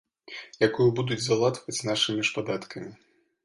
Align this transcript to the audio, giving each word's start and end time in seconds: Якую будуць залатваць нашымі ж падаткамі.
Якую 0.67 0.87
будуць 1.01 1.19
залатваць 1.27 1.77
нашымі 1.91 2.21
ж 2.31 2.37
падаткамі. 2.41 2.91